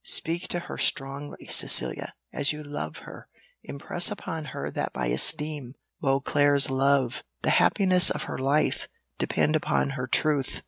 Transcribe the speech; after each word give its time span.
Speak 0.03 0.47
to 0.47 0.61
her 0.61 0.79
strongly, 0.79 1.45
Cecilia; 1.45 2.15
as 2.33 2.51
you 2.51 2.63
love 2.63 2.97
her, 3.05 3.27
impress 3.61 4.09
upon 4.09 4.45
her 4.45 4.71
that 4.71 4.95
my 4.95 5.05
esteem, 5.05 5.73
Beauclerc's 6.01 6.71
love, 6.71 7.23
the 7.43 7.51
happiness 7.51 8.09
of 8.09 8.23
her 8.23 8.39
life, 8.39 8.87
depend 9.19 9.55
upon 9.55 9.91
her 9.91 10.07
truth!" 10.07 10.59